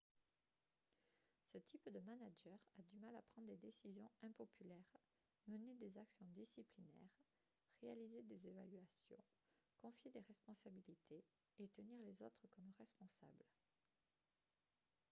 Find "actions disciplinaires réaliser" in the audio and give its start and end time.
5.95-8.23